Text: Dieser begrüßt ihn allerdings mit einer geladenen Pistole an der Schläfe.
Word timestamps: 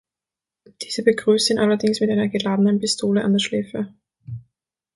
Dieser 0.81 1.03
begrüßt 1.03 1.51
ihn 1.51 1.59
allerdings 1.59 1.99
mit 1.99 2.09
einer 2.09 2.27
geladenen 2.27 2.79
Pistole 2.79 3.23
an 3.23 3.33
der 3.33 3.39
Schläfe. 3.39 3.93